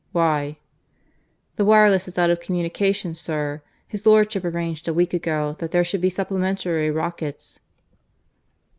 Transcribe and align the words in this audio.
"Why?" 0.13 0.57
"The 1.57 1.63
wireless 1.65 2.07
is 2.07 2.17
out 2.17 2.31
of 2.31 2.39
communication, 2.39 3.13
sir. 3.13 3.61
His 3.87 4.03
lordship 4.03 4.43
arranged 4.43 4.87
a 4.87 4.95
week 4.95 5.13
ago 5.13 5.55
that 5.59 5.69
there 5.69 5.83
should 5.83 6.01
be 6.01 6.09
supplementary 6.09 6.89
rockets." 6.89 7.59